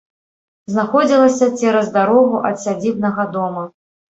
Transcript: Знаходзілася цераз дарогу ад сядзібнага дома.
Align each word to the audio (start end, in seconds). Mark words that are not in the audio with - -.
Знаходзілася 0.71 1.49
цераз 1.61 1.93
дарогу 1.99 2.43
ад 2.51 2.55
сядзібнага 2.65 3.31
дома. 3.37 3.63